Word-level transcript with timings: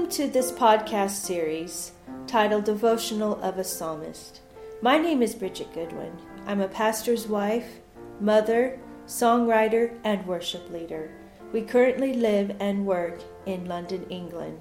Welcome 0.00 0.16
to 0.16 0.32
this 0.32 0.50
podcast 0.50 1.10
series 1.10 1.92
titled 2.26 2.64
Devotional 2.64 3.38
of 3.42 3.58
a 3.58 3.64
Psalmist. 3.64 4.40
My 4.80 4.96
name 4.96 5.20
is 5.20 5.34
Bridget 5.34 5.74
Goodwin. 5.74 6.16
I'm 6.46 6.62
a 6.62 6.68
pastor's 6.68 7.28
wife, 7.28 7.80
mother, 8.18 8.80
songwriter, 9.06 9.94
and 10.02 10.26
worship 10.26 10.70
leader. 10.70 11.10
We 11.52 11.60
currently 11.60 12.14
live 12.14 12.56
and 12.60 12.86
work 12.86 13.20
in 13.44 13.66
London, 13.66 14.06
England. 14.08 14.58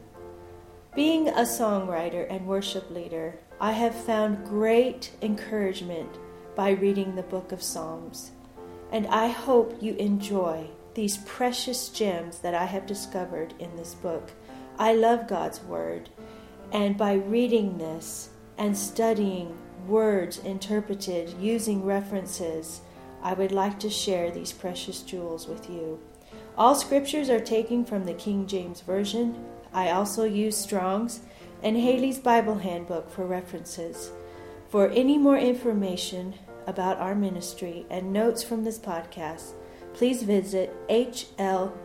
Being 0.94 1.30
a 1.30 1.44
songwriter 1.44 2.28
and 2.30 2.46
worship 2.46 2.92
leader, 2.92 3.40
I 3.62 3.72
have 3.72 3.96
found 3.96 4.46
great 4.46 5.12
encouragement 5.22 6.18
by 6.54 6.72
reading 6.72 7.16
the 7.16 7.24
book 7.24 7.54
of 7.54 7.64
Psalms. 7.64 8.32
And 8.92 9.08
I 9.08 9.30
hope 9.30 9.82
you 9.82 9.94
enjoy 9.94 10.68
these 10.96 11.20
precious 11.20 11.88
gems 11.88 12.40
that 12.40 12.54
I 12.54 12.66
have 12.66 12.86
discovered 12.86 13.54
in 13.58 13.74
this 13.78 13.94
book. 13.94 14.32
I 14.80 14.94
love 14.94 15.28
God's 15.28 15.62
Word, 15.62 16.10
and 16.72 16.98
by 16.98 17.16
reading 17.16 17.78
this 17.78 18.30
and 18.58 18.78
studying 18.78 19.58
words 19.86 20.38
interpreted 20.38 21.34
using 21.38 21.84
references, 21.84 22.80
I 23.22 23.34
would 23.34 23.52
like 23.52 23.78
to 23.80 23.90
share 23.90 24.32
these 24.32 24.54
precious 24.54 25.02
jewels 25.02 25.50
with 25.50 25.70
you. 25.70 26.00
All 26.58 26.76
scriptures 26.76 27.30
are 27.30 27.42
taken 27.42 27.84
from 27.84 28.06
the 28.06 28.14
King 28.14 28.48
James 28.48 28.80
Version. 28.80 29.44
I 29.74 29.92
also 29.92 30.24
use 30.24 30.56
Strong's 30.56 31.24
and 31.62 31.76
Halley's 31.76 32.20
Bible 32.20 32.60
Handbook 32.60 33.10
for 33.10 33.26
references. 33.26 34.12
For 34.70 34.88
any 34.92 35.18
more 35.18 35.38
information 35.38 36.36
about 36.68 37.00
our 37.00 37.16
ministry 37.16 37.86
and 37.90 38.14
notes 38.14 38.44
from 38.44 38.64
this 38.64 38.80
podcast, 38.80 39.56
please 39.94 40.24
visit 40.24 40.74
hlonline.org. 40.88 41.78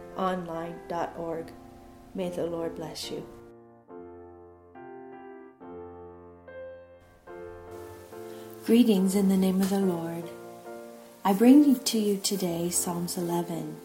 May 2.17 2.29
the 2.29 2.47
Lord 2.47 2.77
bless 2.77 3.11
you. 3.11 3.27
Greetings 8.65 9.17
in 9.17 9.29
the 9.29 9.37
name 9.37 9.61
of 9.61 9.69
the 9.69 9.81
Lord. 9.81 10.31
I 11.25 11.33
bring 11.33 11.75
to 11.75 11.98
you 11.98 12.19
today 12.19 12.71
Psalms 12.71 13.19
11. 13.19 13.77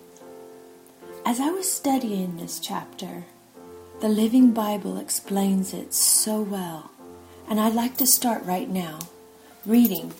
As 1.26 1.40
I 1.40 1.50
was 1.50 1.72
studying 1.72 2.38
this 2.38 2.60
chapter, 2.60 3.26
the 4.00 4.10
Living 4.10 4.52
Bible 4.52 5.00
explains 5.00 5.74
it 5.74 5.96
so 5.96 6.40
well, 6.40 6.92
and 7.50 7.60
I'd 7.60 7.74
like 7.74 7.98
to 7.98 8.06
start 8.06 8.44
right 8.46 8.70
now 8.70 9.00
reading 9.66 10.14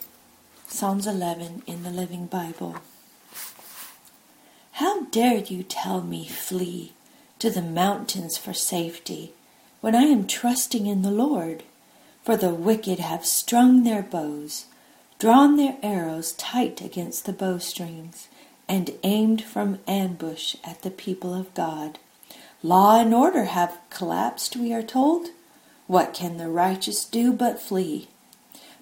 Psalms 0.66 1.06
11 1.06 1.62
in 1.68 1.84
the 1.84 1.90
Living 1.90 2.26
Bible. 2.26 2.74
How 4.72 5.04
dare 5.04 5.38
you 5.38 5.62
tell 5.62 6.02
me, 6.02 6.26
flee? 6.26 6.92
To 7.40 7.50
the 7.50 7.62
mountains 7.62 8.36
for 8.38 8.52
safety, 8.54 9.32
when 9.80 9.96
I 9.96 10.02
am 10.02 10.26
trusting 10.26 10.86
in 10.86 11.02
the 11.02 11.10
Lord. 11.10 11.64
For 12.22 12.36
the 12.36 12.54
wicked 12.54 12.98
have 12.98 13.24
strung 13.24 13.82
their 13.82 14.02
bows, 14.02 14.66
drawn 15.18 15.56
their 15.56 15.76
arrows 15.82 16.32
tight 16.32 16.82
against 16.82 17.24
the 17.24 17.32
bowstrings, 17.32 18.28
and 18.68 18.92
aimed 19.02 19.42
from 19.42 19.80
ambush 19.88 20.54
at 20.62 20.82
the 20.82 20.90
people 20.90 21.34
of 21.34 21.52
God. 21.54 21.98
Law 22.62 23.00
and 23.00 23.14
order 23.14 23.44
have 23.44 23.78
collapsed, 23.88 24.54
we 24.54 24.72
are 24.74 24.82
told. 24.82 25.28
What 25.86 26.12
can 26.12 26.36
the 26.36 26.50
righteous 26.50 27.04
do 27.06 27.32
but 27.32 27.60
flee? 27.60 28.08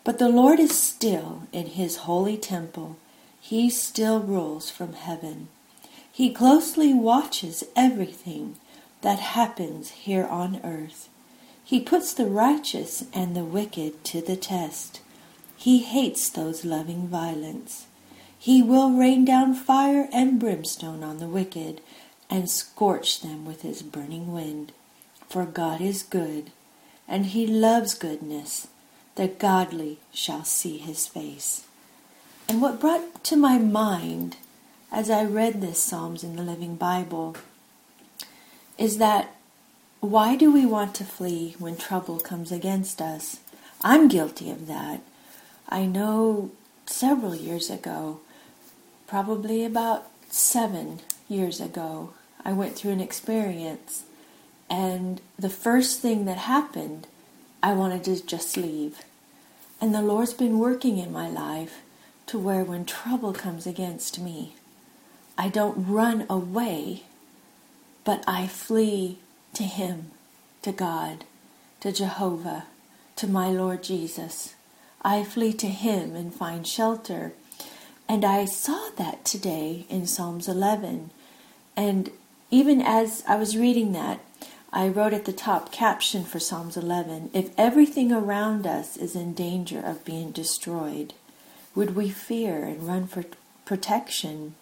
But 0.03 0.19
the 0.19 0.29
Lord 0.29 0.59
is 0.59 0.77
still 0.77 1.45
in 1.53 1.67
his 1.67 1.99
holy 1.99 2.37
temple. 2.37 2.97
He 3.41 3.71
still 3.71 4.21
rules 4.21 4.69
from 4.69 4.95
heaven. 4.95 5.49
He 6.19 6.31
closely 6.31 6.93
watches 6.93 7.63
everything 7.77 8.57
that 9.03 9.21
happens 9.21 9.91
here 9.91 10.27
on 10.27 10.61
earth. 10.65 11.09
He 11.63 11.79
puts 11.79 12.13
the 12.13 12.27
righteous 12.27 13.05
and 13.15 13.37
the 13.37 13.45
wicked 13.45 14.03
to 14.07 14.21
the 14.21 14.35
test. 14.35 15.01
He 15.57 15.79
hates 15.79 16.29
those 16.29 16.65
loving 16.65 17.07
violence. 17.07 17.87
He 18.37 18.65
will 18.65 18.91
rain 18.91 19.25
down 19.25 19.55
fire 19.55 20.09
and 20.13 20.41
brimstone 20.41 21.05
on 21.05 21.19
the 21.19 21.29
wicked 21.29 21.81
and 22.29 22.51
scorch 22.51 23.21
them 23.21 23.45
with 23.45 23.63
his 23.63 23.83
burning 23.83 24.33
wind. 24.33 24.73
For 25.29 25.47
God 25.47 25.81
is 25.81 26.03
good, 26.03 26.51
and 27.07 27.27
he 27.27 27.47
loves 27.47 27.95
goodness. 27.95 28.67
The 29.15 29.29
godly 29.29 30.01
shall 30.13 30.43
see 30.43 30.79
his 30.79 31.07
face. 31.07 31.65
And 32.49 32.61
what 32.61 32.81
brought 32.81 33.23
to 33.23 33.37
my 33.37 33.59
mind 33.59 34.37
as 34.91 35.11
I 35.11 35.25
read 35.25 35.61
this 35.61 35.83
Psalms 35.83 36.25
in 36.25 36.37
the 36.37 36.43
Living 36.43 36.77
Bible 36.77 37.37
is 38.79 38.99
that 38.99 39.35
why 40.01 40.37
do 40.37 40.53
we 40.53 40.65
want 40.65 40.95
to 40.95 41.05
flee 41.05 41.57
when 41.59 41.77
trouble 41.77 42.21
comes 42.21 42.53
against 42.53 43.03
us? 43.03 43.41
I'm 43.83 44.09
guilty 44.09 44.51
of 44.51 44.67
that. 44.69 45.01
I 45.69 45.87
know 45.87 46.53
several 46.87 47.35
years 47.35 47.69
ago, 47.69 48.21
probably 49.07 49.65
about 49.65 50.07
seven 50.31 51.01
years 51.29 51.61
ago, 51.61 52.15
I 52.45 52.53
went 52.53 52.77
through 52.77 52.93
an 52.93 53.01
experience, 53.01 54.05
and 54.71 55.21
the 55.39 55.51
first 55.51 56.01
thing 56.01 56.25
that 56.25 56.39
happened, 56.39 57.07
I 57.63 57.73
wanted 57.73 58.05
to 58.05 58.25
just 58.25 58.57
leave. 58.57 59.01
And 59.81 59.95
the 59.95 60.03
Lord's 60.03 60.33
been 60.33 60.59
working 60.59 60.99
in 60.99 61.13
my 61.13 61.29
life 61.29 61.83
to 62.29 62.39
where 62.39 62.65
when 62.65 62.85
trouble 62.85 63.33
comes 63.33 63.67
against 63.67 64.19
me, 64.19 64.55
I 65.41 65.49
don't 65.49 65.87
run 65.87 66.27
away, 66.29 67.05
but 68.03 68.25
I 68.27 68.49
flee 68.49 69.19
to 69.55 69.63
Him, 69.63 70.11
to 70.63 70.73
God, 70.73 71.25
to 71.79 71.93
Jehovah, 71.93 72.65
to 73.15 73.29
my 73.29 73.49
Lord 73.49 73.85
Jesus. 73.85 74.57
I 75.01 75.23
flee 75.23 75.53
to 75.53 75.69
Him 75.69 76.17
and 76.17 76.35
find 76.35 76.67
shelter. 76.67 77.35
And 78.09 78.25
I 78.25 78.47
saw 78.47 78.89
that 78.97 79.25
today 79.25 79.87
in 79.89 80.09
Psalms 80.09 80.49
11. 80.49 81.11
And 81.77 82.11
even 82.51 82.83
as 82.83 83.23
I 83.29 83.37
was 83.37 83.57
reading 83.57 83.93
that, 83.93 84.19
I 84.73 84.89
wrote 84.89 85.13
at 85.13 85.25
the 85.25 85.33
top 85.33 85.71
caption 85.71 86.25
for 86.25 86.41
Psalms 86.41 86.77
11 86.77 87.31
If 87.33 87.51
everything 87.57 88.11
around 88.11 88.67
us 88.67 88.97
is 88.97 89.15
in 89.15 89.35
danger 89.35 89.79
of 89.79 90.05
being 90.05 90.33
destroyed, 90.33 91.15
would 91.77 91.95
we 91.95 92.11
fear 92.11 92.65
and 92.65 92.89
run 92.89 93.07
for 93.07 93.25
protection? 93.65 94.57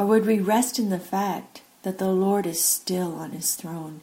Or 0.00 0.06
would 0.06 0.24
we 0.24 0.38
rest 0.38 0.78
in 0.78 0.88
the 0.88 0.98
fact 0.98 1.60
that 1.82 1.98
the 1.98 2.08
Lord 2.08 2.46
is 2.46 2.64
still 2.64 3.16
on 3.16 3.32
his 3.32 3.54
throne, 3.54 4.00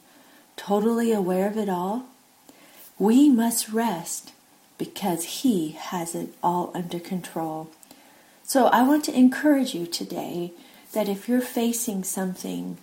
totally 0.56 1.12
aware 1.12 1.48
of 1.48 1.58
it 1.58 1.70
all? 1.70 2.06
We 3.00 3.32
must 3.32 3.70
rest 3.70 4.32
because 4.78 5.42
he 5.42 5.72
has 5.72 6.14
it 6.14 6.36
all 6.44 6.70
under 6.76 7.00
control. 7.00 7.72
So 8.44 8.68
I 8.68 8.84
want 8.84 9.06
to 9.06 9.18
encourage 9.18 9.74
you 9.74 9.88
today 9.88 10.52
that 10.94 11.10
if 11.10 11.28
you're 11.28 11.42
facing 11.42 12.04
something 12.04 12.78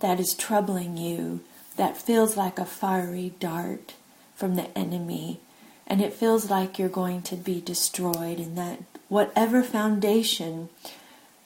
that 0.00 0.20
is 0.20 0.34
troubling 0.34 0.98
you, 0.98 1.40
that 1.78 1.96
feels 1.96 2.36
like 2.36 2.58
a 2.58 2.66
fiery 2.66 3.32
dart 3.40 3.94
from 4.36 4.56
the 4.56 4.76
enemy, 4.76 5.40
and 5.86 6.02
it 6.02 6.12
feels 6.12 6.50
like 6.50 6.78
you're 6.78 6.90
going 6.90 7.22
to 7.22 7.36
be 7.36 7.62
destroyed, 7.62 8.38
and 8.38 8.58
that 8.58 8.80
whatever 9.08 9.62
foundation 9.62 10.68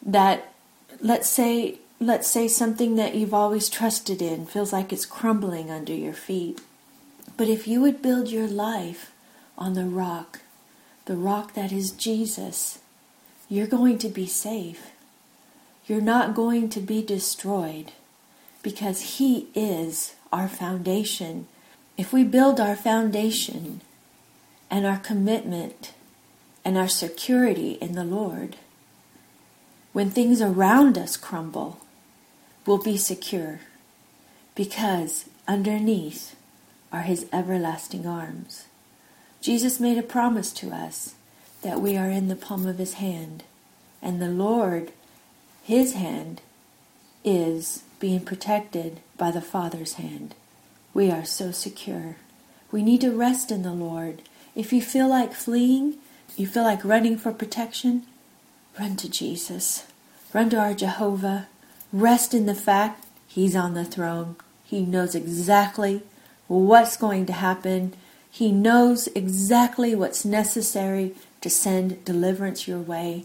that 0.04 0.51
let's 1.02 1.28
say 1.28 1.78
let's 1.98 2.30
say 2.30 2.48
something 2.48 2.96
that 2.96 3.14
you've 3.14 3.34
always 3.34 3.68
trusted 3.68 4.22
in 4.22 4.46
feels 4.46 4.72
like 4.72 4.92
it's 4.92 5.06
crumbling 5.06 5.70
under 5.70 5.92
your 5.92 6.12
feet. 6.12 6.60
But 7.36 7.48
if 7.48 7.66
you 7.66 7.80
would 7.80 8.02
build 8.02 8.28
your 8.28 8.48
life 8.48 9.12
on 9.56 9.74
the 9.74 9.84
rock, 9.84 10.40
the 11.04 11.16
rock 11.16 11.54
that 11.54 11.72
is 11.72 11.90
Jesus, 11.92 12.78
you're 13.48 13.66
going 13.66 13.98
to 13.98 14.08
be 14.08 14.26
safe. 14.26 14.90
You're 15.86 16.00
not 16.00 16.34
going 16.34 16.68
to 16.70 16.80
be 16.80 17.02
destroyed 17.02 17.92
because 18.62 19.18
He 19.18 19.48
is 19.54 20.14
our 20.32 20.48
foundation. 20.48 21.48
If 21.96 22.12
we 22.12 22.24
build 22.24 22.60
our 22.60 22.76
foundation 22.76 23.80
and 24.70 24.86
our 24.86 24.98
commitment 24.98 25.92
and 26.64 26.78
our 26.78 26.88
security 26.88 27.72
in 27.80 27.94
the 27.94 28.04
Lord, 28.04 28.56
when 29.92 30.10
things 30.10 30.40
around 30.40 30.96
us 30.96 31.16
crumble, 31.16 31.80
we'll 32.66 32.78
be 32.82 32.96
secure 32.96 33.60
because 34.54 35.26
underneath 35.48 36.36
are 36.92 37.02
his 37.02 37.26
everlasting 37.32 38.06
arms. 38.06 38.66
Jesus 39.40 39.80
made 39.80 39.98
a 39.98 40.02
promise 40.02 40.52
to 40.52 40.70
us 40.70 41.14
that 41.62 41.80
we 41.80 41.96
are 41.96 42.10
in 42.10 42.28
the 42.28 42.36
palm 42.36 42.66
of 42.66 42.78
his 42.78 42.94
hand, 42.94 43.44
and 44.00 44.20
the 44.20 44.28
Lord, 44.28 44.92
his 45.62 45.94
hand, 45.94 46.42
is 47.24 47.82
being 47.98 48.20
protected 48.20 49.00
by 49.16 49.30
the 49.30 49.40
Father's 49.40 49.94
hand. 49.94 50.34
We 50.92 51.10
are 51.10 51.24
so 51.24 51.50
secure. 51.50 52.16
We 52.70 52.82
need 52.82 53.00
to 53.02 53.16
rest 53.16 53.50
in 53.50 53.62
the 53.62 53.72
Lord. 53.72 54.22
If 54.54 54.72
you 54.72 54.82
feel 54.82 55.08
like 55.08 55.32
fleeing, 55.32 55.94
you 56.36 56.46
feel 56.46 56.64
like 56.64 56.84
running 56.84 57.16
for 57.16 57.32
protection, 57.32 58.04
Run 58.78 58.96
to 58.96 59.08
Jesus. 59.08 59.86
Run 60.32 60.50
to 60.50 60.58
our 60.58 60.74
Jehovah. 60.74 61.48
Rest 61.92 62.32
in 62.32 62.46
the 62.46 62.54
fact 62.54 63.06
He's 63.26 63.56
on 63.56 63.72
the 63.72 63.84
throne. 63.84 64.36
He 64.64 64.82
knows 64.82 65.14
exactly 65.14 66.02
what's 66.48 66.98
going 66.98 67.24
to 67.26 67.32
happen. 67.32 67.94
He 68.30 68.52
knows 68.52 69.08
exactly 69.08 69.94
what's 69.94 70.24
necessary 70.24 71.14
to 71.40 71.48
send 71.48 72.04
deliverance 72.04 72.68
your 72.68 72.80
way 72.80 73.24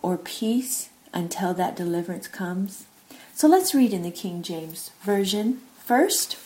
or 0.00 0.16
peace 0.16 0.88
until 1.12 1.52
that 1.54 1.76
deliverance 1.76 2.28
comes. 2.28 2.86
So 3.34 3.46
let's 3.46 3.74
read 3.74 3.92
in 3.92 4.02
the 4.02 4.10
King 4.10 4.42
James 4.42 4.90
Version 5.02 5.60
first. 5.84 6.38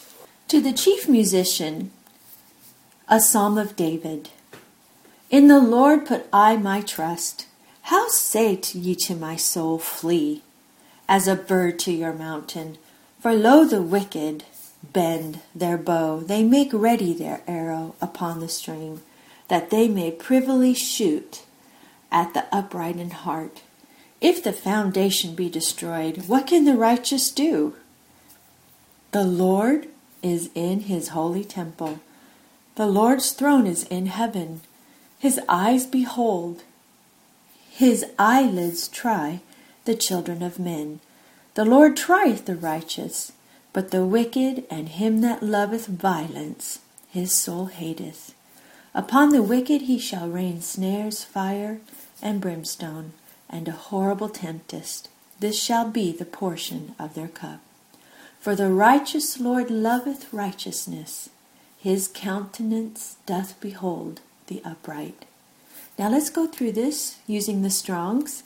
To 0.49 0.61
the 0.61 0.73
chief 0.73 1.09
musician, 1.09 1.93
a 3.09 3.21
psalm 3.21 3.57
of 3.57 3.77
David. 3.77 4.31
In 5.31 5.47
the 5.47 5.61
Lord 5.61 6.07
put 6.07 6.27
I 6.33 6.57
my 6.57 6.81
trust. 6.81 7.47
How 7.91 8.07
say 8.07 8.57
ye 8.73 8.95
to 8.95 9.17
my 9.17 9.35
soul, 9.35 9.81
Flee, 9.81 10.43
as 11.09 11.27
a 11.27 11.35
bird 11.35 11.81
to 11.81 11.91
your 11.91 12.13
mountain? 12.13 12.79
For 13.19 13.35
lo, 13.35 13.65
the 13.65 13.83
wicked 13.83 14.45
bend 14.93 15.41
their 15.57 15.77
bow, 15.77 16.21
they 16.21 16.45
make 16.45 16.73
ready 16.73 17.13
their 17.13 17.43
arrow 17.49 17.97
upon 18.01 18.39
the 18.39 18.49
string, 18.49 19.01
that 19.49 19.71
they 19.71 19.89
may 19.89 20.13
privily 20.13 20.73
shoot 20.73 21.43
at 22.13 22.33
the 22.33 22.45
upright 22.55 22.95
in 22.95 23.11
heart. 23.11 23.63
If 24.21 24.41
the 24.41 24.53
foundation 24.53 25.35
be 25.35 25.49
destroyed, 25.49 26.29
what 26.29 26.47
can 26.47 26.67
the 26.67 26.77
righteous 26.77 27.29
do? 27.29 27.75
The 29.11 29.25
Lord 29.25 29.89
is 30.23 30.49
in 30.55 30.83
his 30.83 31.09
holy 31.09 31.43
temple. 31.43 31.99
The 32.77 32.87
Lord's 32.87 33.33
throne 33.33 33.67
is 33.67 33.83
in 33.83 34.07
heaven. 34.07 34.61
His 35.19 35.41
eyes 35.49 35.87
behold, 35.87 36.63
his 37.71 38.05
eyelids 38.19 38.89
try 38.89 39.41
the 39.85 39.95
children 39.95 40.43
of 40.43 40.59
men. 40.59 41.01
The 41.55 41.65
Lord 41.65 41.97
trieth 41.97 42.45
the 42.45 42.57
righteous, 42.57 43.33
but 43.73 43.91
the 43.91 44.05
wicked 44.05 44.65
and 44.71 44.89
him 44.89 45.21
that 45.23 45.43
loveth 45.43 45.87
violence 45.87 46.81
his 47.09 47.33
soul 47.33 47.67
hateth. 47.67 48.35
Upon 48.95 49.31
the 49.31 49.43
wicked 49.43 49.83
he 49.83 49.99
shall 49.99 50.29
rain 50.29 50.61
snares, 50.61 51.25
fire, 51.25 51.81
and 52.21 52.41
brimstone 52.41 53.13
and 53.49 53.67
a 53.67 53.73
horrible 53.73 54.29
tempest. 54.29 55.09
This 55.39 55.61
shall 55.61 55.89
be 55.89 56.13
the 56.13 56.25
portion 56.25 56.95
of 56.99 57.15
their 57.15 57.29
cup. 57.29 57.61
For 58.41 58.55
the 58.55 58.69
righteous 58.71 59.39
Lord 59.39 59.71
loveth 59.71 60.33
righteousness, 60.33 61.31
his 61.79 62.11
countenance 62.13 63.17
doth 63.27 63.61
behold 63.61 64.21
the 64.49 64.61
upright. 64.65 65.25
Now 66.01 66.09
let's 66.09 66.31
go 66.31 66.47
through 66.47 66.73
this 66.73 67.19
using 67.27 67.61
the 67.61 67.69
Strongs, 67.69 68.43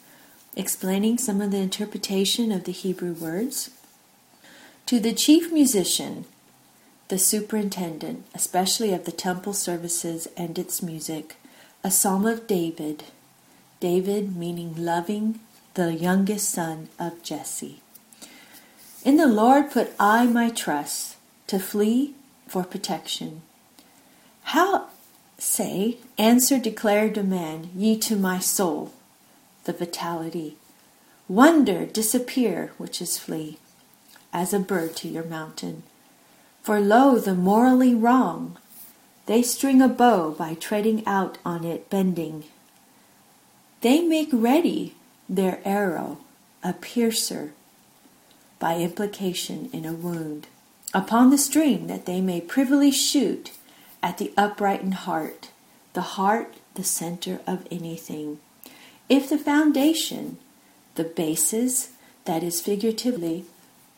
explaining 0.57 1.19
some 1.19 1.41
of 1.41 1.53
the 1.53 1.59
interpretation 1.59 2.51
of 2.51 2.65
the 2.65 2.73
Hebrew 2.73 3.13
words. 3.13 3.71
To 4.87 4.99
the 4.99 5.13
chief 5.13 5.53
musician, 5.53 6.25
the 7.07 7.17
superintendent, 7.17 8.25
especially 8.35 8.93
of 8.93 9.05
the 9.05 9.13
temple 9.13 9.53
services 9.53 10.27
and 10.37 10.59
its 10.59 10.83
music, 10.83 11.37
a 11.85 11.93
psalm 11.93 12.27
of 12.27 12.49
David, 12.49 13.05
David 13.79 14.35
meaning 14.35 14.75
loving, 14.77 15.39
the 15.75 15.95
youngest 15.95 16.51
son 16.51 16.89
of 16.99 17.23
Jesse. 17.23 17.81
In 19.05 19.17
the 19.17 19.29
Lord 19.29 19.71
put 19.71 19.93
I 20.01 20.27
my 20.27 20.51
trust 20.51 21.19
to 21.47 21.61
flee 21.61 22.15
for 22.49 22.65
protection. 22.65 23.43
How 24.43 24.89
say, 25.39 25.99
answer, 26.19 26.59
declare, 26.59 27.09
demand, 27.09 27.71
ye 27.75 27.99
to 27.99 28.17
my 28.17 28.39
soul, 28.39 28.93
the 29.65 29.73
vitality. 29.73 30.57
Wonder, 31.29 31.87
disappear, 31.87 32.73
which 32.79 33.01
is 33.01 33.19
flee, 33.19 33.59
as 34.33 34.53
a 34.53 34.59
bird 34.59 34.95
to 34.97 35.09
your 35.09 35.25
mountain. 35.25 35.83
For 36.63 36.81
lo, 36.81 37.19
the 37.19 37.35
morally 37.35 37.95
wrong, 37.95 38.59
they 39.27 39.43
string 39.43 39.81
a 39.81 39.89
bow 39.89 40.31
by 40.31 40.55
treading 40.55 41.07
out 41.07 41.39
on 41.45 41.65
it, 41.65 41.89
bending. 41.89 42.45
They 43.81 44.03
make 44.03 44.29
ready 44.33 44.95
their 45.29 45.61
arrow, 45.65 46.19
a 46.63 46.73
piercer, 46.73 47.53
by 48.59 48.77
implication 48.77 49.69
in 49.73 49.85
a 49.85 49.93
wound, 49.93 50.47
upon 50.93 51.31
the 51.31 51.39
string 51.39 51.87
that 51.87 52.07
they 52.07 52.21
may 52.21 52.41
privily 52.41 52.91
shoot 52.91 53.53
at 54.05 54.19
the 54.19 54.33
upright 54.37 54.83
in 54.83 54.93
heart, 54.93 55.51
the 55.95 56.03
heart 56.03 56.55
the 56.75 56.85
center 56.85 57.41
of 57.47 57.67
anything. 57.71 58.39
If 59.09 59.29
the 59.29 59.39
foundation, 59.39 60.39
the 60.95 61.05
basis, 61.05 61.91
that 62.25 62.43
is 62.43 62.61
figuratively 62.61 63.47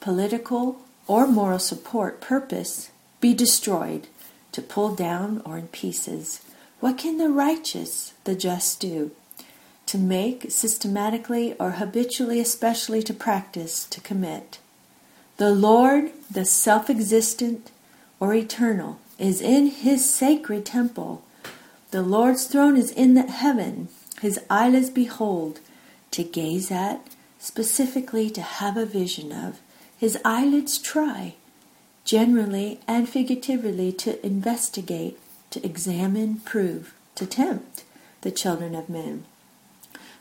political 0.01 0.81
or 1.07 1.27
moral 1.27 1.59
support 1.59 2.21
purpose, 2.21 2.91
be 3.21 3.35
destroyed, 3.35 4.07
to 4.53 4.63
pull 4.63 4.95
down 4.95 5.43
or 5.45 5.59
in 5.59 5.69
pieces, 5.69 6.41
what 6.81 6.97
can 6.97 7.19
the 7.19 7.29
righteous, 7.29 8.15
the 8.25 8.35
just 8.35 8.81
do? 8.81 9.11
to 9.87 9.99
make 9.99 10.51
systematically 10.51 11.55
or 11.61 11.73
habitually, 11.73 12.41
especially 12.41 13.03
to 13.05 13.15
practice, 13.15 13.87
to 13.87 14.01
commit. 14.01 14.59
The 15.37 15.51
Lord, 15.51 16.11
the 16.31 16.45
self 16.45 16.91
existent 16.91 17.71
or 18.19 18.35
eternal, 18.35 18.99
is 19.19 19.41
in 19.41 19.67
his 19.67 20.09
sacred 20.09 20.67
temple. 20.67 21.23
The 21.91 22.03
Lord's 22.03 22.47
throne 22.47 22.77
is 22.77 22.91
in 22.91 23.15
the 23.15 23.23
heaven. 23.23 23.89
His 24.21 24.41
eyelids 24.51 24.91
behold, 24.91 25.61
to 26.13 26.25
gaze 26.25 26.71
at, 26.71 27.01
specifically 27.39 28.31
to 28.31 28.43
have 28.43 28.77
a 28.77 28.87
vision 28.87 29.33
of. 29.33 29.61
His 29.99 30.19
eyelids 30.25 30.79
try, 30.79 31.35
generally 32.05 32.81
and 32.87 33.09
figuratively, 33.09 33.93
to 33.93 34.25
investigate, 34.25 35.19
to 35.51 35.65
examine, 35.65 36.37
prove, 36.41 36.95
to 37.15 37.27
tempt 37.27 37.85
the 38.23 38.31
children 38.31 38.75
of 38.75 38.89
men. 38.89 39.25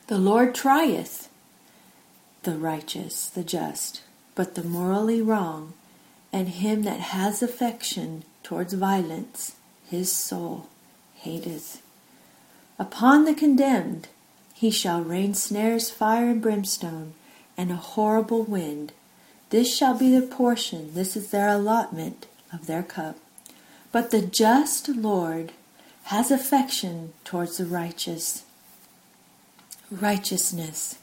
The 0.07 0.17
Lord 0.17 0.53
trieth 0.53 1.29
the 2.43 2.57
righteous, 2.57 3.25
the 3.27 3.43
just, 3.43 4.03
but 4.35 4.55
the 4.55 4.63
morally 4.63 5.21
wrong, 5.21 5.73
and 6.31 6.47
him 6.49 6.83
that 6.83 6.99
has 6.99 7.41
affection 7.41 8.23
towards 8.45 8.73
violence, 8.73 9.55
his 9.89 10.11
soul 10.11 10.69
hateth. 11.15 11.81
Upon 12.77 13.25
the 13.25 13.33
condemned 13.33 14.07
he 14.53 14.69
shall 14.69 15.01
rain 15.01 15.33
snares, 15.33 15.89
fire, 15.89 16.29
and 16.29 16.43
brimstone, 16.43 17.15
and 17.57 17.71
a 17.71 17.75
horrible 17.75 18.43
wind. 18.43 18.93
This 19.49 19.75
shall 19.75 19.97
be 19.97 20.11
their 20.11 20.27
portion, 20.27 20.93
this 20.93 21.17
is 21.17 21.31
their 21.31 21.49
allotment 21.49 22.27
of 22.53 22.67
their 22.67 22.83
cup. 22.83 23.17
But 23.91 24.11
the 24.11 24.21
just 24.21 24.89
Lord 24.89 25.51
has 26.03 26.29
affection 26.29 27.13
towards 27.23 27.57
the 27.57 27.65
righteous 27.65 28.43
righteousness, 29.89 30.99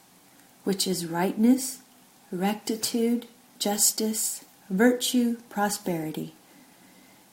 which 0.63 0.87
is 0.87 1.07
rightness, 1.07 1.81
rectitude, 2.31 3.27
justice, 3.59 4.45
virtue, 4.71 5.39
prosperity. 5.51 6.35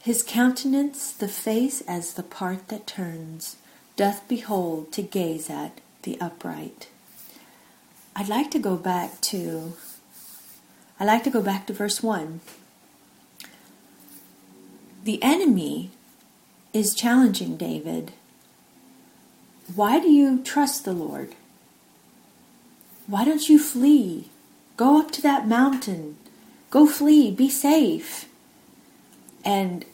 His 0.01 0.23
countenance, 0.23 1.11
the 1.11 1.27
face 1.27 1.81
as 1.81 2.13
the 2.13 2.23
part 2.23 2.69
that 2.69 2.87
turns, 2.87 3.57
doth 3.97 4.27
behold 4.29 4.93
to 4.93 5.01
gaze 5.01 5.49
at 5.49 5.81
the 6.03 6.19
upright. 6.21 6.87
I'd 8.15 8.29
like 8.29 8.49
to 8.51 8.59
go 8.59 8.77
back 8.77 9.19
to 9.21 9.73
I'd 10.99 11.05
like 11.05 11.23
to 11.23 11.29
go 11.29 11.41
back 11.41 11.67
to 11.67 11.73
verse 11.73 12.03
1. 12.03 12.41
The 15.03 15.23
enemy 15.23 15.91
is 16.73 16.93
challenging 16.93 17.55
David. 17.55 18.11
Why 19.73 19.99
do 19.99 20.09
you 20.09 20.39
trust 20.43 20.83
the 20.83 20.91
Lord? 20.93 21.35
Why 23.07 23.23
don't 23.23 23.47
you 23.47 23.59
flee? 23.59 24.29
Go 24.75 24.99
up 24.99 25.11
to 25.11 25.21
that 25.21 25.47
mountain. 25.47 26.17
Go 26.69 26.85
flee. 26.85 27.31
Be 27.31 27.49
safe. 27.49 28.27
And 29.45 29.85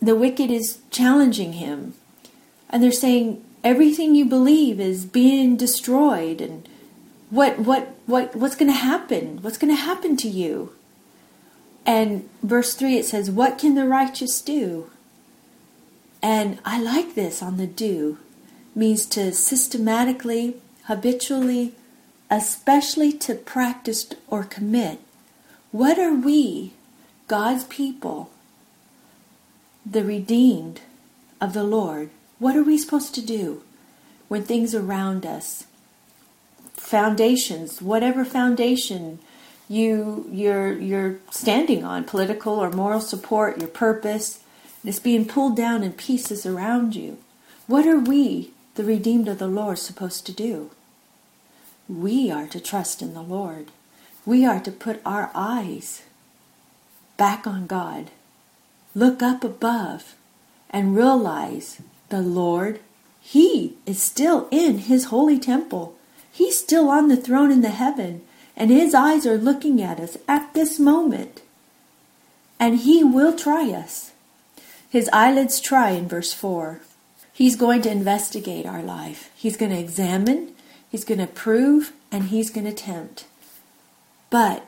the 0.00 0.16
wicked 0.16 0.50
is 0.50 0.78
challenging 0.90 1.54
him. 1.54 1.94
And 2.70 2.82
they're 2.82 2.92
saying, 2.92 3.44
everything 3.64 4.14
you 4.14 4.24
believe 4.24 4.80
is 4.80 5.04
being 5.04 5.56
destroyed 5.56 6.40
and 6.40 6.68
what 7.30 7.58
what 7.58 7.94
what 8.06 8.34
what's 8.34 8.56
going 8.56 8.70
to 8.70 8.78
happen? 8.78 9.42
What's 9.42 9.58
going 9.58 9.74
to 9.74 9.82
happen 9.82 10.16
to 10.18 10.28
you? 10.28 10.72
And 11.84 12.28
verse 12.42 12.74
3 12.74 12.96
it 12.96 13.04
says 13.04 13.30
what 13.30 13.58
can 13.58 13.74
the 13.74 13.86
righteous 13.86 14.40
do? 14.40 14.90
And 16.22 16.58
i 16.64 16.80
like 16.80 17.14
this 17.14 17.42
on 17.42 17.56
the 17.58 17.66
do 17.66 18.18
means 18.74 19.04
to 19.06 19.32
systematically 19.32 20.56
habitually 20.84 21.74
especially 22.30 23.12
to 23.12 23.34
practice 23.34 24.08
or 24.26 24.44
commit, 24.44 25.00
what 25.72 25.98
are 25.98 26.14
we, 26.14 26.72
God's 27.26 27.64
people, 27.64 28.30
the 29.90 30.04
redeemed 30.04 30.80
of 31.40 31.52
the 31.52 31.64
Lord, 31.64 32.10
what 32.38 32.56
are 32.56 32.62
we 32.62 32.78
supposed 32.78 33.14
to 33.14 33.22
do 33.22 33.62
when 34.28 34.42
things 34.42 34.74
around 34.74 35.24
us, 35.24 35.64
foundations, 36.74 37.80
whatever 37.80 38.24
foundation 38.24 39.18
you 39.68 40.26
you're 40.30 40.72
you're 40.72 41.16
standing 41.30 41.84
on 41.84 42.04
political 42.04 42.54
or 42.54 42.70
moral 42.70 43.00
support, 43.00 43.58
your 43.58 43.68
purpose, 43.68 44.40
is 44.84 44.98
being 44.98 45.26
pulled 45.26 45.56
down 45.56 45.82
in 45.82 45.92
pieces 45.92 46.46
around 46.46 46.94
you. 46.94 47.18
What 47.66 47.86
are 47.86 47.98
we, 47.98 48.50
the 48.76 48.84
redeemed 48.84 49.28
of 49.28 49.38
the 49.38 49.48
Lord, 49.48 49.78
supposed 49.78 50.24
to 50.26 50.32
do? 50.32 50.70
We 51.88 52.30
are 52.30 52.46
to 52.46 52.60
trust 52.60 53.02
in 53.02 53.14
the 53.14 53.22
Lord. 53.22 53.70
We 54.24 54.44
are 54.44 54.60
to 54.60 54.70
put 54.70 55.00
our 55.04 55.30
eyes 55.34 56.02
back 57.16 57.46
on 57.46 57.66
God. 57.66 58.10
Look 58.94 59.22
up 59.22 59.44
above 59.44 60.14
and 60.70 60.96
realize 60.96 61.80
the 62.08 62.20
Lord, 62.20 62.80
He 63.20 63.76
is 63.86 64.02
still 64.02 64.48
in 64.50 64.78
His 64.78 65.06
holy 65.06 65.38
temple. 65.38 65.94
He's 66.30 66.58
still 66.58 66.88
on 66.88 67.08
the 67.08 67.16
throne 67.16 67.50
in 67.50 67.60
the 67.60 67.70
heaven, 67.70 68.22
and 68.56 68.70
His 68.70 68.94
eyes 68.94 69.26
are 69.26 69.38
looking 69.38 69.82
at 69.82 70.00
us 70.00 70.16
at 70.26 70.54
this 70.54 70.78
moment. 70.78 71.42
And 72.58 72.78
He 72.78 73.04
will 73.04 73.36
try 73.36 73.70
us. 73.70 74.12
His 74.90 75.10
eyelids 75.12 75.60
try 75.60 75.90
in 75.90 76.08
verse 76.08 76.32
4. 76.32 76.80
He's 77.32 77.56
going 77.56 77.82
to 77.82 77.90
investigate 77.90 78.66
our 78.66 78.82
life. 78.82 79.30
He's 79.36 79.56
going 79.56 79.70
to 79.70 79.78
examine, 79.78 80.54
He's 80.90 81.04
going 81.04 81.20
to 81.20 81.26
prove, 81.26 81.92
and 82.10 82.24
He's 82.24 82.50
going 82.50 82.66
to 82.66 82.72
tempt. 82.72 83.26
But 84.30 84.64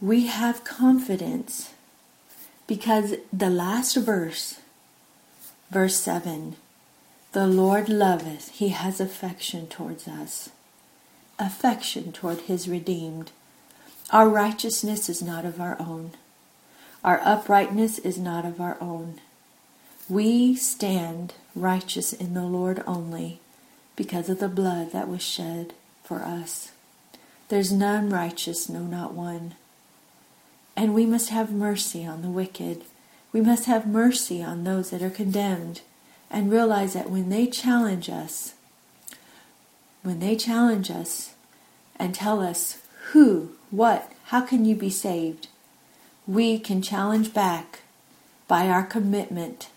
we 0.00 0.26
have 0.26 0.64
confidence 0.64 1.72
because 2.66 3.14
the 3.32 3.50
last 3.50 3.96
verse, 3.96 4.60
verse 5.70 5.96
7, 5.96 6.56
the 7.32 7.46
Lord 7.46 7.88
loveth, 7.88 8.50
he 8.50 8.70
has 8.70 9.00
affection 9.00 9.66
towards 9.66 10.08
us, 10.08 10.50
affection 11.38 12.12
toward 12.12 12.40
his 12.42 12.68
redeemed. 12.68 13.30
Our 14.10 14.28
righteousness 14.28 15.08
is 15.08 15.22
not 15.22 15.44
of 15.44 15.60
our 15.60 15.76
own. 15.78 16.12
Our 17.04 17.20
uprightness 17.22 17.98
is 17.98 18.18
not 18.18 18.44
of 18.44 18.60
our 18.60 18.76
own. 18.80 19.20
We 20.08 20.54
stand 20.54 21.34
righteous 21.54 22.12
in 22.12 22.34
the 22.34 22.44
Lord 22.44 22.82
only 22.86 23.40
because 23.96 24.28
of 24.28 24.40
the 24.40 24.48
blood 24.48 24.92
that 24.92 25.08
was 25.08 25.22
shed 25.22 25.74
for 26.04 26.22
us. 26.22 26.72
There's 27.48 27.72
none 27.72 28.10
righteous, 28.10 28.68
no, 28.68 28.80
not 28.80 29.14
one. 29.14 29.54
And 30.76 30.94
we 30.94 31.06
must 31.06 31.30
have 31.30 31.50
mercy 31.50 32.04
on 32.04 32.22
the 32.22 32.28
wicked. 32.28 32.82
We 33.32 33.40
must 33.40 33.64
have 33.64 33.86
mercy 33.86 34.42
on 34.42 34.64
those 34.64 34.90
that 34.90 35.02
are 35.02 35.10
condemned 35.10 35.80
and 36.30 36.50
realize 36.50 36.92
that 36.92 37.10
when 37.10 37.28
they 37.28 37.46
challenge 37.46 38.10
us, 38.10 38.54
when 40.02 40.20
they 40.20 40.36
challenge 40.36 40.90
us 40.90 41.34
and 41.98 42.14
tell 42.14 42.40
us 42.40 42.82
who, 43.12 43.50
what, 43.70 44.12
how 44.24 44.42
can 44.42 44.64
you 44.64 44.74
be 44.74 44.90
saved, 44.90 45.48
we 46.26 46.58
can 46.58 46.82
challenge 46.82 47.32
back 47.32 47.80
by 48.48 48.68
our 48.68 48.84
commitment 48.84 49.68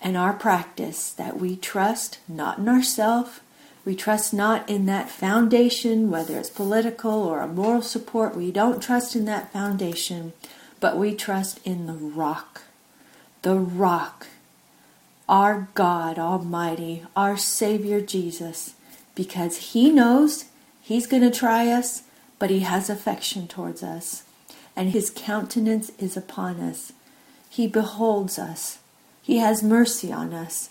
and 0.00 0.16
our 0.16 0.32
practice 0.32 1.10
that 1.12 1.38
we 1.38 1.56
trust 1.56 2.18
not 2.28 2.58
in 2.58 2.68
ourselves, 2.68 3.40
we 3.84 3.94
trust 3.94 4.32
not 4.32 4.68
in 4.68 4.86
that 4.86 5.10
foundation, 5.10 6.10
whether 6.10 6.38
it's 6.38 6.48
political 6.48 7.22
or 7.22 7.40
a 7.40 7.46
moral 7.46 7.82
support. 7.82 8.34
We 8.34 8.50
don't 8.50 8.82
trust 8.82 9.14
in 9.14 9.26
that 9.26 9.52
foundation, 9.52 10.32
but 10.80 10.96
we 10.96 11.14
trust 11.14 11.60
in 11.64 11.86
the 11.86 11.92
rock. 11.92 12.62
The 13.42 13.56
rock. 13.56 14.26
Our 15.28 15.68
God 15.74 16.18
Almighty, 16.18 17.04
our 17.14 17.36
Savior 17.36 18.00
Jesus, 18.00 18.74
because 19.14 19.72
He 19.72 19.90
knows 19.90 20.46
He's 20.80 21.06
going 21.06 21.22
to 21.22 21.30
try 21.30 21.68
us, 21.68 22.02
but 22.38 22.50
He 22.50 22.60
has 22.60 22.90
affection 22.90 23.48
towards 23.48 23.82
us, 23.82 24.24
and 24.76 24.90
His 24.90 25.10
countenance 25.14 25.90
is 25.98 26.16
upon 26.16 26.60
us. 26.60 26.92
He 27.48 27.66
beholds 27.66 28.38
us, 28.38 28.78
He 29.22 29.38
has 29.38 29.62
mercy 29.62 30.12
on 30.12 30.32
us. 30.34 30.70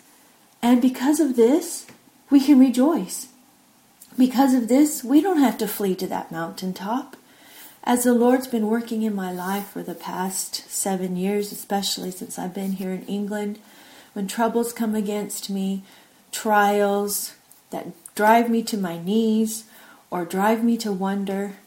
And 0.61 0.81
because 0.81 1.19
of 1.19 1.35
this, 1.35 1.87
we 2.33 2.39
can 2.39 2.57
rejoice. 2.57 3.27
Because 4.17 4.55
of 4.55 4.67
this, 4.67 5.03
we 5.03 5.21
don't 5.21 5.37
have 5.37 5.55
to 5.59 5.67
flee 5.67 5.93
to 5.93 6.07
that 6.07 6.31
mountaintop. 6.31 7.15
As 7.83 8.05
the 8.05 8.13
Lord's 8.15 8.47
been 8.47 8.65
working 8.65 9.03
in 9.03 9.13
my 9.13 9.31
life 9.31 9.67
for 9.67 9.83
the 9.83 9.93
past 9.93 10.67
seven 10.67 11.15
years, 11.15 11.51
especially 11.51 12.09
since 12.09 12.39
I've 12.39 12.55
been 12.55 12.71
here 12.71 12.91
in 12.91 13.05
England, 13.05 13.59
when 14.13 14.25
troubles 14.25 14.73
come 14.73 14.95
against 14.95 15.51
me, 15.51 15.83
trials 16.31 17.35
that 17.69 17.89
drive 18.15 18.49
me 18.49 18.63
to 18.63 18.77
my 18.77 18.97
knees 18.97 19.65
or 20.09 20.25
drive 20.25 20.63
me 20.63 20.75
to 20.77 20.91
wonder, 20.91 21.57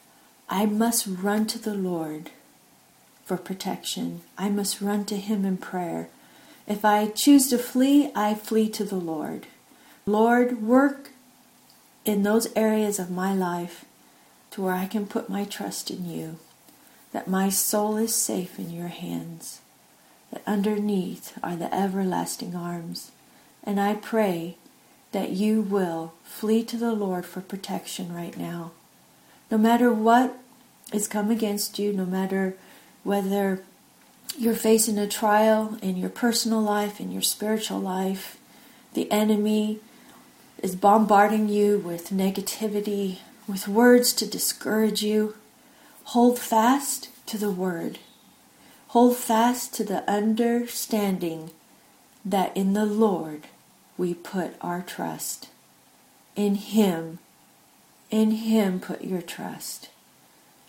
I 0.49 0.67
must 0.67 1.07
run 1.07 1.47
to 1.47 1.61
the 1.61 1.75
Lord 1.75 2.31
for 3.25 3.37
protection. 3.37 4.23
I 4.37 4.49
must 4.49 4.81
run 4.81 5.05
to 5.05 5.17
Him 5.17 5.45
in 5.45 5.59
prayer. 5.59 6.09
If 6.67 6.85
I 6.85 7.07
choose 7.07 7.49
to 7.51 7.57
flee, 7.59 8.11
I 8.17 8.35
flee 8.35 8.69
to 8.71 8.85
the 8.85 8.97
Lord. 8.97 9.47
Lord, 10.09 10.63
work 10.63 11.11
in 12.05 12.23
those 12.23 12.47
areas 12.55 13.01
of 13.01 13.11
my 13.11 13.35
life 13.35 13.85
to 14.53 14.63
where 14.63 14.73
I 14.73 14.87
can 14.87 15.09
put 15.09 15.29
my 15.29 15.43
trust 15.43 15.91
in 15.91 16.09
you, 16.09 16.37
that 17.13 17.27
my 17.27 17.49
soul 17.49 17.97
is 17.97 18.15
safe 18.15 18.57
in 18.57 18.71
your 18.71 18.87
hands, 18.87 19.63
that 20.31 20.45
underneath 20.47 21.37
are 21.43 21.57
the 21.57 21.75
everlasting 21.75 22.55
arms. 22.55 23.11
And 23.65 23.81
I 23.81 23.95
pray 23.95 24.59
that 25.11 25.31
you 25.31 25.61
will 25.61 26.13
flee 26.23 26.63
to 26.63 26.77
the 26.77 26.93
Lord 26.93 27.27
for 27.27 27.41
protection 27.41 28.15
right 28.15 28.37
now. 28.37 28.71
No 29.51 29.59
matter 29.59 29.93
what 29.93 30.39
is 30.93 31.09
come 31.09 31.33
against 31.33 31.81
you, 31.81 31.93
no 31.93 32.07
matter 32.07 32.55
whether 33.03 33.65
you're 34.39 34.55
facing 34.55 34.99
a 34.99 35.09
trial 35.09 35.79
in 35.83 35.97
your 35.97 36.11
personal 36.11 36.61
life, 36.61 37.01
in 37.01 37.11
your 37.11 37.23
spiritual 37.23 37.81
life, 37.81 38.39
the 38.95 39.11
enemy 39.11 39.81
is 40.63 40.77
bombarding 40.77 41.49
you 41.49 41.79
with 41.79 42.11
negativity, 42.11 43.19
with 43.47 43.69
words 43.69 44.13
to 44.15 44.27
discourage 44.27 45.03
you, 45.03 45.37
hold 46.05 46.39
fast 46.39 47.09
to 47.27 47.39
the 47.39 47.51
word. 47.51 47.99
Hold 48.89 49.17
fast 49.17 49.75
to 49.75 49.85
the 49.85 50.09
understanding 50.11 51.51
that 52.25 52.57
in 52.57 52.73
the 52.73 52.87
Lord 52.87 53.49
we 53.99 54.15
put 54.15 54.55
our 54.61 54.83
trust. 54.83 55.49
In 56.35 56.55
Him, 56.55 57.19
in 58.11 58.31
Him 58.31 58.81
put 58.81 59.03
your 59.03 59.23
trust, 59.23 59.91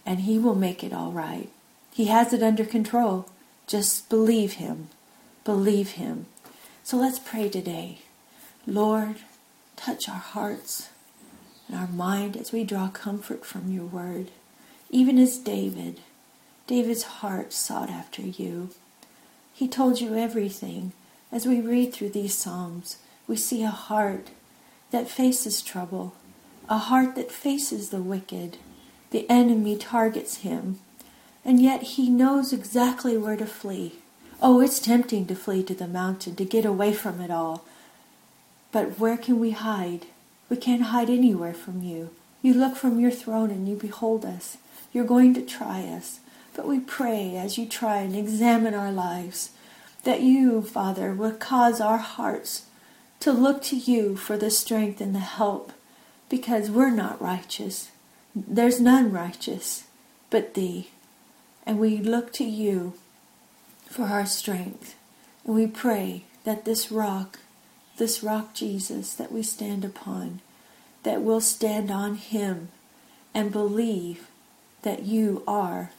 and 0.06 0.22
He 0.22 0.38
will 0.38 0.56
make 0.56 0.84
it 0.84 0.94
all 0.94 1.12
right. 1.12 1.50
He 1.94 2.06
has 2.06 2.34
it 2.34 2.44
under 2.44 2.66
control. 2.66 3.28
Just 3.66 4.10
believe 4.10 4.54
Him. 4.54 4.90
Believe 5.44 5.92
Him. 5.92 6.26
So 6.84 6.98
let's 6.98 7.20
pray 7.20 7.50
today. 7.50 8.00
Lord, 8.66 9.16
touch 9.78 10.10
our 10.10 10.16
hearts 10.16 10.90
and 11.68 11.78
our 11.78 11.88
mind 11.88 12.36
as 12.36 12.52
we 12.52 12.66
draw 12.66 12.90
comfort 12.90 13.46
from 13.46 13.72
your 13.72 13.86
word. 13.86 14.32
Even 14.90 15.18
as 15.18 15.38
David, 15.38 16.02
David's 16.66 17.04
heart 17.04 17.54
sought 17.54 17.90
after 17.90 18.22
you. 18.22 18.72
He 19.54 19.68
told 19.70 20.02
you 20.02 20.16
everything. 20.16 20.92
As 21.32 21.46
we 21.46 21.62
read 21.62 21.94
through 21.94 22.10
these 22.10 22.36
Psalms, 22.36 22.98
we 23.28 23.36
see 23.38 23.64
a 23.64 23.70
heart 23.70 24.30
that 24.92 25.10
faces 25.10 25.62
trouble, 25.62 26.14
a 26.70 26.78
heart 26.78 27.16
that 27.16 27.32
faces 27.32 27.90
the 27.90 28.02
wicked. 28.02 28.58
The 29.12 29.30
enemy 29.30 29.78
targets 29.78 30.38
him, 30.38 30.80
and 31.44 31.62
yet 31.62 31.82
he 31.84 32.10
knows 32.10 32.52
exactly 32.52 33.18
where 33.18 33.38
to 33.38 33.46
flee. 33.46 33.96
Oh, 34.42 34.62
it's 34.62 34.80
tempting 34.80 35.26
to 35.28 35.36
flee 35.36 35.64
to 35.64 35.74
the 35.74 35.88
mountain, 35.88 36.36
to 36.36 36.46
get 36.46 36.66
away 36.66 36.94
from 36.94 37.20
it 37.22 37.32
all. 37.32 37.66
But 38.78 39.00
where 39.00 39.18
can 39.18 39.40
we 39.40 39.52
hide? 39.54 40.06
We 40.52 40.58
can't 40.58 40.94
hide 40.94 41.10
anywhere 41.10 41.56
from 41.56 41.82
you. 41.82 42.12
You 42.44 42.54
look 42.54 42.76
from 42.76 43.00
your 43.00 43.10
throne 43.10 43.50
and 43.50 43.68
you 43.68 43.76
behold 43.76 44.24
us. 44.24 44.58
You're 44.94 45.04
going 45.04 45.34
to 45.34 45.42
try 45.42 45.82
us. 45.86 46.20
But 46.56 46.68
we 46.68 46.80
pray 46.80 47.38
as 47.38 47.58
you 47.58 47.66
try 47.66 48.02
and 48.02 48.16
examine 48.16 48.76
our 48.76 48.92
lives 48.92 49.50
that 50.04 50.22
you, 50.22 50.62
Father, 50.62 51.12
will 51.12 51.32
cause 51.32 51.82
our 51.82 51.98
hearts 51.98 52.68
to 53.22 53.32
look 53.32 53.64
to 53.64 53.76
you 53.76 54.16
for 54.16 54.38
the 54.38 54.52
strength 54.52 55.02
and 55.02 55.16
the 55.16 55.22
help 55.22 55.74
because 56.30 56.70
we're 56.70 56.92
not 56.92 57.20
righteous. 57.20 57.90
There's 58.36 58.80
none 58.80 59.12
righteous 59.12 59.86
but 60.30 60.54
thee. 60.54 60.92
And 61.66 61.80
we 61.80 61.98
look 61.98 62.32
to 62.34 62.44
you 62.44 62.94
for 63.90 64.04
our 64.04 64.28
strength. 64.28 64.94
And 65.46 65.56
we 65.56 65.66
pray 65.66 66.26
that 66.44 66.64
this 66.64 66.92
rock 66.92 67.40
this 67.98 68.24
rock 68.24 68.54
Jesus 68.54 69.14
that 69.14 69.32
we 69.32 69.44
stand 69.44 69.84
upon, 69.84 70.40
that 71.04 71.22
we'll 71.22 71.42
stand 71.42 71.92
on 71.92 72.16
him 72.16 72.70
and 73.34 73.52
believe 73.52 74.28
that 74.84 75.04
you 75.04 75.44
are 75.48 75.92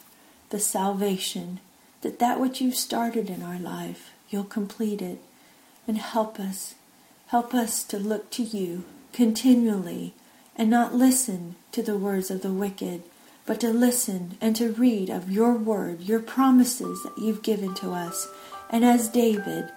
the 0.51 0.59
salvation, 0.59 1.61
that 2.03 2.19
that 2.19 2.41
which 2.41 2.61
you've 2.61 2.75
started 2.75 3.29
in 3.29 3.43
our 3.43 3.59
life, 3.59 4.13
you'll 4.31 4.45
complete 4.45 5.03
it. 5.03 5.19
And 5.87 5.99
help 5.99 6.39
us, 6.39 6.75
help 7.29 7.55
us 7.55 7.83
to 7.85 7.99
look 7.99 8.31
to 8.33 8.43
you 8.43 8.85
continually 9.13 10.13
and 10.55 10.69
not 10.69 10.95
listen 10.95 11.57
to 11.73 11.83
the 11.83 11.97
words 11.97 12.31
of 12.31 12.43
the 12.43 12.53
wicked, 12.53 13.03
but 13.47 13.61
to 13.61 13.73
listen 13.73 14.37
and 14.41 14.55
to 14.57 14.73
read 14.73 15.09
of 15.09 15.31
your 15.31 15.55
word, 15.55 16.03
your 16.03 16.21
promises 16.21 17.03
that 17.03 17.17
you've 17.17 17.43
given 17.43 17.75
to 17.77 17.93
us. 17.93 18.29
And 18.69 18.85
as 18.85 19.09
David 19.09 19.71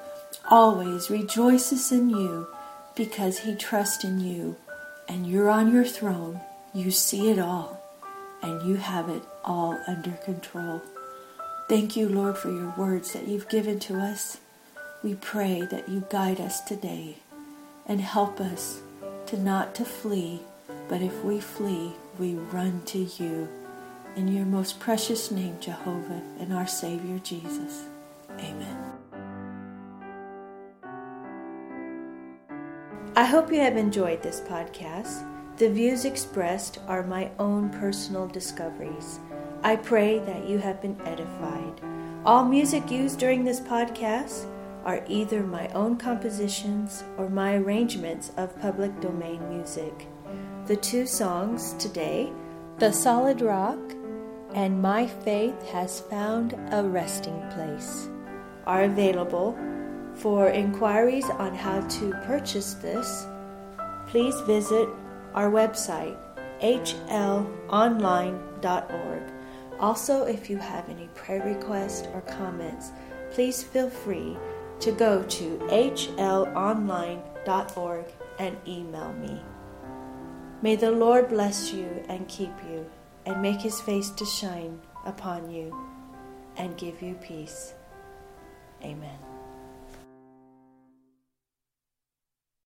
always 0.49 1.09
rejoices 1.09 1.91
in 1.91 2.09
you 2.09 2.47
because 2.95 3.39
he 3.39 3.55
trusts 3.55 4.03
in 4.03 4.19
you 4.19 4.55
and 5.07 5.27
you're 5.27 5.49
on 5.49 5.73
your 5.73 5.85
throne, 5.85 6.41
you 6.73 6.91
see 6.91 7.29
it 7.29 7.39
all 7.39 7.81
and 8.41 8.67
you 8.67 8.75
have 8.75 9.09
it 9.09 9.23
all 9.43 9.77
under 9.87 10.11
control. 10.11 10.81
Thank 11.69 11.95
you, 11.95 12.09
Lord, 12.09 12.37
for 12.37 12.51
your 12.51 12.73
words 12.77 13.13
that 13.13 13.27
you've 13.27 13.49
given 13.49 13.79
to 13.81 13.97
us. 13.99 14.37
We 15.03 15.15
pray 15.15 15.61
that 15.71 15.89
you 15.89 16.05
guide 16.09 16.39
us 16.39 16.61
today 16.61 17.17
and 17.85 18.01
help 18.01 18.39
us 18.39 18.81
to 19.27 19.39
not 19.39 19.73
to 19.75 19.85
flee, 19.85 20.41
but 20.89 21.01
if 21.01 21.23
we 21.23 21.39
flee, 21.39 21.93
we 22.19 22.33
run 22.33 22.81
to 22.87 22.99
you. 22.99 23.47
In 24.15 24.27
your 24.27 24.45
most 24.45 24.79
precious 24.79 25.31
name, 25.31 25.57
Jehovah, 25.61 26.21
and 26.39 26.53
our 26.53 26.67
Savior 26.67 27.19
Jesus. 27.19 27.85
Amen. 28.39 28.90
I 33.13 33.25
hope 33.25 33.51
you 33.51 33.59
have 33.59 33.75
enjoyed 33.75 34.23
this 34.23 34.39
podcast. 34.39 35.27
The 35.57 35.69
views 35.69 36.05
expressed 36.05 36.79
are 36.87 37.03
my 37.03 37.29
own 37.39 37.69
personal 37.69 38.25
discoveries. 38.25 39.19
I 39.63 39.75
pray 39.75 40.19
that 40.19 40.47
you 40.47 40.59
have 40.59 40.81
been 40.81 40.97
edified. 41.05 41.81
All 42.25 42.45
music 42.45 42.89
used 42.89 43.19
during 43.19 43.43
this 43.43 43.59
podcast 43.59 44.45
are 44.85 45.03
either 45.09 45.43
my 45.43 45.67
own 45.73 45.97
compositions 45.97 47.03
or 47.17 47.27
my 47.27 47.55
arrangements 47.55 48.31
of 48.37 48.57
public 48.61 48.97
domain 49.01 49.45
music. 49.49 50.07
The 50.67 50.77
two 50.77 51.05
songs 51.05 51.73
today, 51.73 52.31
The 52.77 52.93
Solid 52.93 53.41
Rock 53.41 53.93
and 54.53 54.81
My 54.81 55.05
Faith 55.05 55.61
Has 55.71 55.99
Found 55.99 56.53
a 56.71 56.81
Resting 56.81 57.43
Place, 57.49 58.07
are 58.65 58.83
available. 58.83 59.57
For 60.15 60.49
inquiries 60.49 61.29
on 61.29 61.55
how 61.55 61.81
to 61.81 62.11
purchase 62.25 62.75
this, 62.75 63.25
please 64.07 64.39
visit 64.41 64.87
our 65.33 65.49
website, 65.49 66.17
hlonline.org. 66.61 67.51
Also, 69.79 70.25
if 70.25 70.49
you 70.49 70.57
have 70.57 70.89
any 70.89 71.07
prayer 71.15 71.43
requests 71.43 72.07
or 72.13 72.21
comments, 72.21 72.91
please 73.31 73.63
feel 73.63 73.89
free 73.89 74.37
to 74.79 74.91
go 74.91 75.23
to 75.23 75.57
hlonline.org 75.69 77.25
and 78.37 78.57
email 78.67 79.13
me. 79.13 79.41
May 80.61 80.75
the 80.75 80.91
Lord 80.91 81.29
bless 81.29 81.73
you 81.73 82.03
and 82.07 82.27
keep 82.27 82.51
you, 82.69 82.85
and 83.25 83.41
make 83.41 83.61
his 83.61 83.81
face 83.81 84.11
to 84.11 84.25
shine 84.25 84.79
upon 85.05 85.49
you 85.49 85.75
and 86.57 86.77
give 86.77 87.01
you 87.01 87.15
peace. 87.15 87.73
Amen. 88.83 89.30